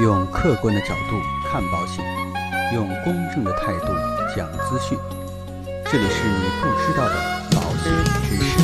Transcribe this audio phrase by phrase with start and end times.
[0.00, 2.04] 用客观的角度看保险，
[2.72, 3.86] 用公正的态度
[4.36, 4.96] 讲资讯。
[5.90, 7.14] 这里是你不知道的
[7.50, 7.92] 保险
[8.22, 8.60] 知识。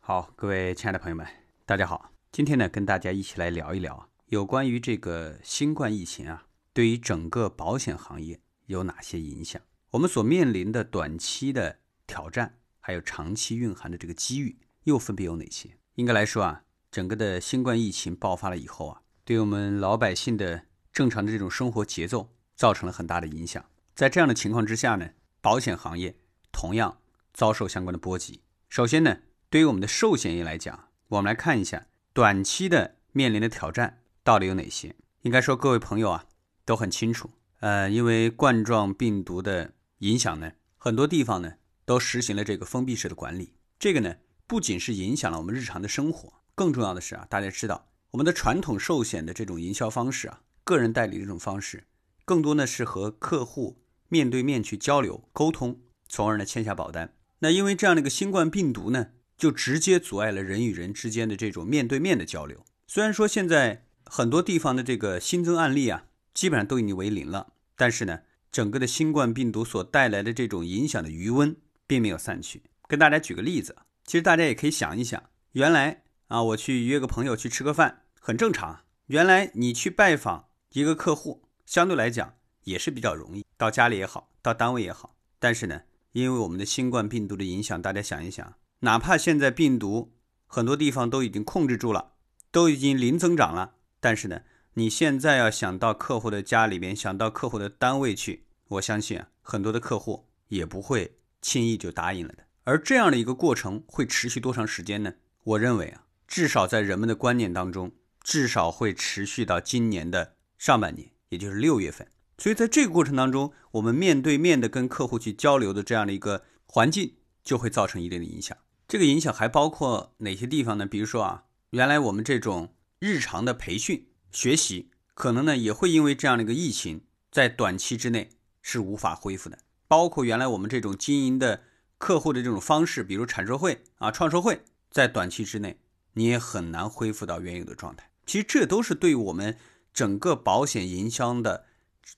[0.00, 1.26] 好，各位亲爱的朋友们，
[1.66, 2.10] 大家好。
[2.32, 9.60] 今天呢，跟大家一起来聊一聊有关于这个新冠疫情啊，对于整个保险行业有哪些影响？
[9.90, 12.59] 我们所面临的短期的挑战。
[12.90, 15.76] 还有长期蕴含的这个机遇又分别有哪些？
[15.94, 23.64] 应该来说啊，整个的新冠疫情爆发了以后啊，对我们老百姓的正常的这种生活节奏造成了很大的影响。
[23.94, 26.16] 在这样的情况之下呢，保险行业
[26.50, 26.98] 同样
[27.32, 28.40] 遭受相关的波及。
[28.68, 34.96] 首先呢，对于我们的寿险业来讲，我们来看一下短期的面临的挑战到底有哪些。
[35.22, 36.26] 应该说，各位朋友啊
[36.64, 41.54] 都很清楚，呃，因为冠状病毒的影响呢，很多地方呢。
[41.90, 44.14] 都实行了这个封闭式的管理，这个呢
[44.46, 51.88] 不仅是影响了我们日常的生活，更重要的是啊，大家知道我们的传统寿险的这种营销方式啊，个人代理这种方式，
[52.24, 57.16] 更多呢是和客户面对面去交流沟通，从而呢签下保单。
[57.40, 62.64] 那因为这样的一个新冠病毒呢，就直接阻碍了人与人之间的这种面对面的交流。
[62.86, 68.20] 虽然说现在很多地方的这个新增案例啊，基本上都已经为零了，但是呢，
[68.52, 71.56] 整个的新冠病毒所带来的这种影响的余温。
[71.90, 72.62] 并没有散去。
[72.86, 75.20] 跟大家举个例子，其实大家也可以想一想，
[75.54, 78.82] 原来啊，我去约个朋友去吃个饭，很正常。
[79.06, 85.16] 原来你去拜访一个客户，相对来讲也是比较容易，到家里也好，到单位也好。
[85.40, 90.12] 但是呢，因为我们的新冠病毒的影响，大家想一想，哪怕现在病毒
[90.46, 92.12] 很多地方都已经控制住了，
[92.52, 94.42] 都已经零增长了，但是呢，
[94.74, 101.16] 你现在要想到客户的家里边，想到客户的单位去，我相信啊，很多的客户也不会。
[101.40, 105.14] 轻易就答应了的，而这样的一个过程会持续多长时间呢？
[105.44, 112.06] 我认为啊，至少在人们的观念当中，至少会持续到今年的上半年，也就是六月份。
[112.38, 118.56] 所以在这个过程当中，我们面对面的跟客户去交流的这样的一个环境，就会造成一定的影响。
[118.86, 120.86] 这个影响还包括哪些地方呢？
[120.86, 128.30] 比如说啊，原来我们这种日常的培训学习，可能呢也会因为这样的一个疫情，在短期之内
[128.62, 129.58] 是无法恢复的。
[129.90, 131.64] 包括原来我们这种经营的
[131.98, 135.80] 客户的这种方式，比如产寿会啊、创收会，在短期之内
[136.12, 138.08] 你也很难恢复到原有的状态。
[138.24, 139.58] 其实这都是对我们
[139.92, 141.64] 整个保险营销的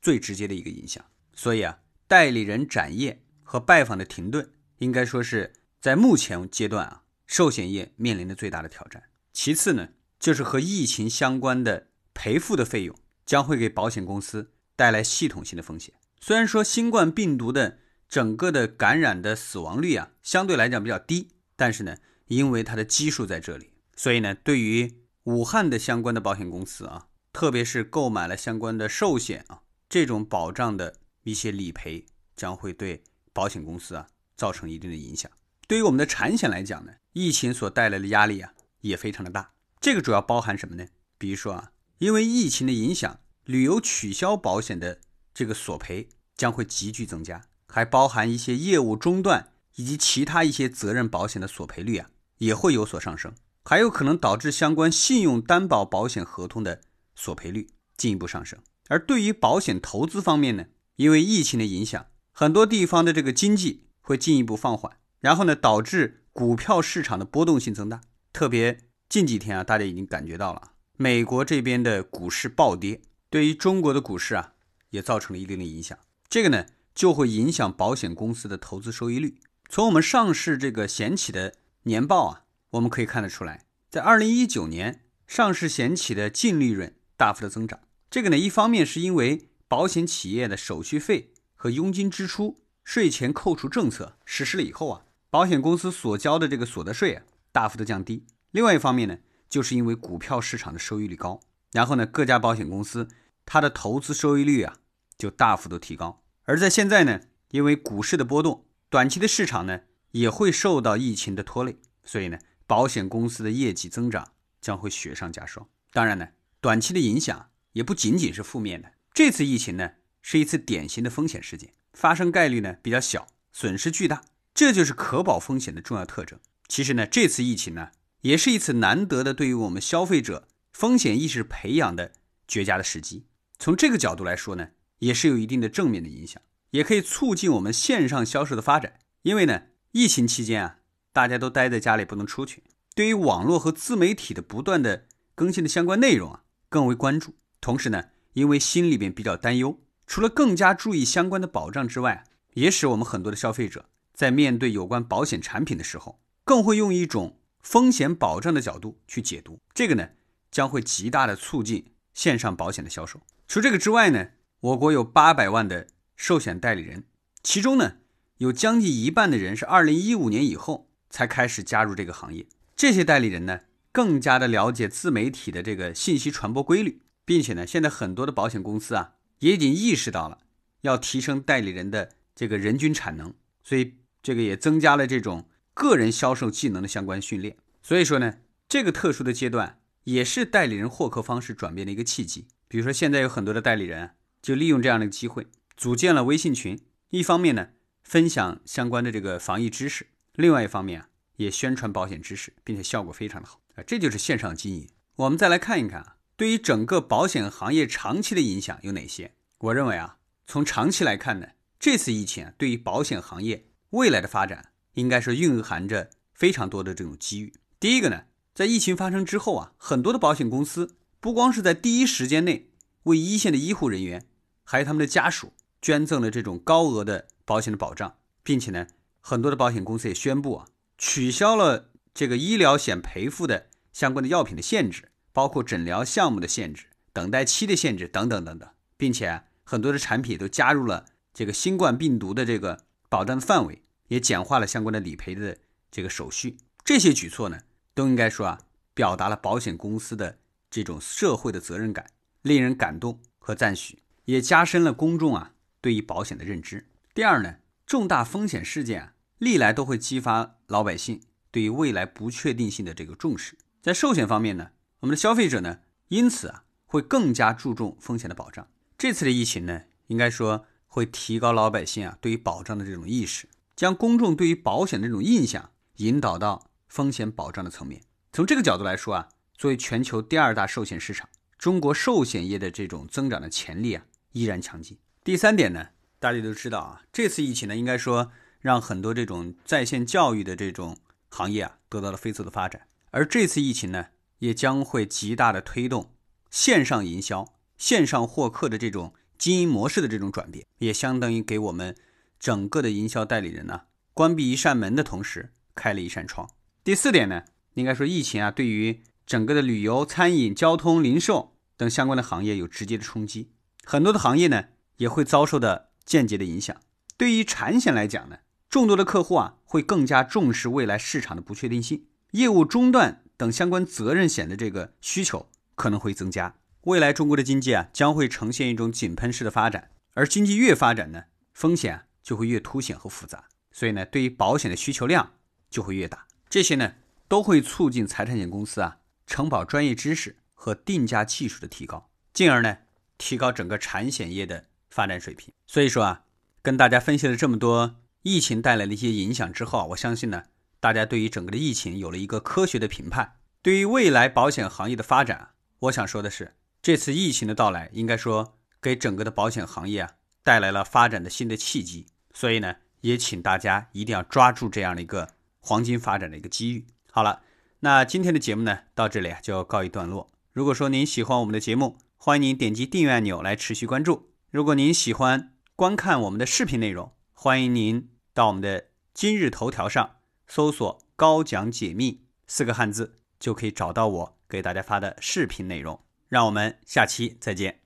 [0.03, 1.03] 最直接的一个影响。
[1.34, 9.05] 所以啊，代理人展业和拜访的停顿，应该说是在目前阶段啊，寿险业面临的最大的挑战。
[9.32, 9.88] 其次呢，
[10.21, 12.94] 就是和疫情相关的赔付的费用
[13.25, 15.94] 将会给保险公司带来系统性的风险。
[16.25, 21.97] 虽然说新冠病毒的整个的感染的死亡率啊，相对来讲比较低，但是呢，
[22.28, 30.94] 因为它的基数在这里，所以呢，对于武汉的相关的保险公司啊，特别是购买了相关的寿险啊，这种保障的
[31.25, 32.06] 一些理赔，
[32.37, 34.06] 将会对保险公司啊
[34.37, 35.28] 造成一定的影响。
[35.66, 39.55] 对于我们的产险来讲呢，疫情所带来的压力啊，也非常的大。
[39.81, 40.87] 这个主要包含什么呢？
[41.19, 45.00] 比如说啊，因为疫情的影响，旅游取消保险的。
[45.34, 53.34] 这个索赔将会急剧增加，还包含一些业务中断以及其他一些责任保险的索赔率啊，也会有所上升，
[53.65, 56.82] 还有可能导致相关信用担保保险合同的
[57.15, 58.59] 索赔率进一步上升。
[58.88, 60.66] 而对于保险投资方面呢，
[60.97, 68.03] 因为疫情的影响，很多地方的这个经济会进一步放缓，然后呢，导致股票市场的波动性增大。
[68.32, 73.00] 特别近几天啊，大家已经感觉到了，美国这边的股市暴跌，
[73.31, 74.53] 对于中国的股市啊。
[74.92, 75.98] 也造成了一定的影响，
[76.28, 79.38] 这个呢就会影响保险公司的投资收益率。
[79.69, 81.54] 从我们上市这个险企的
[81.84, 87.81] 年报啊，我们可以看得出来，在二零一九年上市险企的净利润大幅的增长。
[88.10, 98.26] 这个呢，一方面是因为保险企业的手续费和佣金支出税前扣除政策实施了以后啊，保险公司所交的这个所得税啊大幅的降低。
[98.50, 99.17] 另外一方面呢，
[99.49, 101.40] 就是因为股票市场的收益率高，
[101.72, 103.08] 然后呢，各家保险公司
[103.46, 104.76] 它的投资收益率啊。
[105.22, 107.20] 就大幅度提高，而在现在呢，
[107.52, 115.69] 因为股市的波动，短期的市场呢也会受到疫情的拖累，所以呢，保险公司的业绩增长将会雪上加霜。
[115.92, 116.30] 当然呢，
[116.60, 118.94] 短期的影响也不仅仅是负面的。
[119.14, 119.92] 这次疫情呢，
[120.22, 126.40] 是一次典型的风险事件，发生概率呢比较小，损失巨大，这就是可保风险的重要特征。
[126.66, 127.90] 其实呢，这次疫情呢，
[128.22, 132.10] 也是一次难得的对于我们消费者风险意识培养的
[132.48, 133.26] 绝佳的时机。
[133.60, 134.70] 从这个角度来说呢。
[135.02, 136.40] 也是有一定的正面的影响，
[136.70, 139.00] 也可以促进我们线上销售的发展。
[139.22, 140.76] 因为呢，疫情期间啊，
[141.12, 142.62] 大家都待在家里不能出去，
[142.94, 147.34] 对于网络和自媒体的不断的更新的相关内容啊更为关注。
[147.60, 152.25] 同时呢，因为心里边比较担忧，除了更加注意相关的保障之外，
[152.55, 159.58] 也使我们很多的消费者在面对有关保险产品的时候，更会用一种风险保障的角度去解读。
[159.75, 160.10] 这个呢，
[160.52, 163.20] 将会极大的促进线上保险的销售。
[163.48, 164.28] 除这个之外呢，
[164.62, 167.03] 我国有八百万的寿险代理人，
[167.43, 167.97] 其中呢，
[168.38, 170.88] 有将近一半的人是二零一五年以后。
[171.14, 173.61] 才开始加入这个行业，这些代理人呢，
[173.93, 180.38] 更加的了解自媒体的这个信息传播规律，并且呢，现在很多的保险公司啊，也已经意识到了
[180.81, 187.58] 要提升代理人的这个人均产能，所以这个也增加了这种个人销售技能的相关训练。
[187.82, 188.37] 所以说呢，
[188.67, 192.47] 这个特殊的阶段也是代理人获客方式转变的一个契机。
[192.69, 194.12] 比如说，现在有很多的代理人
[194.43, 195.47] 就利用这样的机会，
[195.77, 196.79] 组建了微信群，
[197.11, 197.69] 一方面呢，
[198.03, 200.09] 分享相关的这个防疫知识。
[200.35, 204.89] 另外一方面啊，也宣传保险知识，并且效果非常的好啊，这就是线上经营。
[205.17, 209.35] 我们再来看一看啊，对于整个保险行业长期的影响有哪些？
[209.59, 211.49] 我认为啊，从长期来看呢，
[211.79, 217.53] 这次疫情对于保险行业未来的发展，应该是蕴含着非常多的这种机遇。
[217.79, 218.25] 第一个呢，
[218.55, 222.71] 在疫情发生之后啊，很多的保险公司不光是在第一时间内
[223.05, 224.27] 为一线的医护人员，
[224.64, 228.87] 还有他们的家属捐赠了这种高额的保险的保障，并且呢。
[229.25, 230.67] 很多的保险公司也宣布啊，
[230.99, 245.56] 取消了这个医疗险赔付的相关的药品的限制，包括诊疗项目的限制、等待期的限制等等等等，并且很多的产品都加入了这个新冠病毒的这个保障的范围，也简化了相关的理赔的
[245.93, 246.56] 这个手续。
[246.85, 247.61] 这些举措呢，
[247.94, 248.58] 都应该说啊，
[248.93, 252.06] 表达了保险公司的这种社会的责任感，
[252.43, 256.88] 令人感动和赞许，也加深了公众啊对于保险的认知。
[257.14, 257.56] 第二呢。
[257.84, 261.20] 重大风险事件啊，历来都会激发老百姓
[261.50, 263.58] 对于未来不确定性的这个重视。
[263.82, 264.70] 在寿险方面呢，
[265.00, 268.66] 我们的消费者呢，因此啊，会更加注重风险的保障。
[268.96, 273.46] 这次的疫情呢，应该说会提高老百姓啊对于保障的这种意识，
[273.76, 278.00] 将公众对于保险的这种印象引导到风险保障的层面。
[278.32, 279.28] 从这个角度来说啊，
[279.58, 281.28] 作为全球第二大寿险市场，
[281.58, 284.99] 中国寿险业的这种增长的潜力啊，依然强劲。
[285.25, 285.88] 第三点呢。
[286.23, 288.31] 大家都知道啊，这次疫情呢，应该说
[288.61, 290.96] 让很多这种在线教育的这种
[291.29, 292.82] 行业啊得到了飞速的发展。
[293.11, 294.06] 而这次疫情呢，
[294.38, 296.12] 也将会极大的推动
[296.49, 301.96] 线上营销、线上获客的这种经营模式的这种转变，也相当于给我们
[302.38, 303.81] 整个的营销代理人呢
[304.14, 306.49] 关闭一扇门的同时开了一扇窗。
[306.84, 307.43] 第四点呢，
[307.75, 313.50] 应该说疫情啊，对于整个的旅游、餐饮、交通、零售等相关的行业有直接的冲击，
[313.84, 314.64] 很多的行业呢
[314.96, 315.90] 也会遭受的。
[316.05, 316.76] 间接的影响，
[317.17, 318.38] 对于产险来讲呢，
[318.69, 326.56] 众多的客户啊会更加重视未来市场的不确定性，业务中断等相关责任险的这个需求可能会增加。
[326.82, 335.34] 未来中国的经济啊将会呈现一种井喷式的发展，而经济越发展呢，风险就会越凸显和复杂，所以呢，对于保险的需求量
[335.70, 336.26] 就会越大。
[336.50, 336.94] 这些呢
[337.29, 342.79] 都会促进财产险公司啊承保专业知识和定价技术的提高，进而呢
[343.22, 344.66] 提高整个产险业的。
[344.94, 346.24] 发展水平，所以说啊，
[346.60, 350.42] 跟大家分析了这么多疫情带来的一些影响之后啊，我相信呢，
[350.80, 353.36] 大家对于整个的疫情有了一个科学的评判。
[353.62, 360.10] 对于未来保险行业的发展，我想说的是，这次疫情的到来，应该说给整个的保险行业啊
[360.43, 362.05] 带来了发展的新的契机。
[362.34, 366.86] 所以呢，也请大家一定要抓住这样的一个黄金发展的一个机遇。
[367.10, 367.41] 好了，
[367.81, 370.29] 那今天的节目呢，到这里啊就告一段落。
[370.53, 374.35] 如果说您喜欢我们的节目，欢迎您点击订阅按钮来持续关注。
[374.51, 380.17] 如果您喜欢观看我们的视频内容，欢迎您到我们的今日头条上
[380.47, 385.99] 搜索“高讲解密”四个汉字，就可以找到我给大家发的视频内容。
[386.29, 387.81] 让我们下期再见。